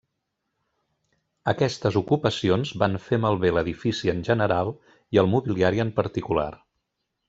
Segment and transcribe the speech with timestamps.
[1.53, 4.75] Aquestes ocupacions van fer malbé l'edifici en general
[5.17, 6.53] i el mobiliari en particular.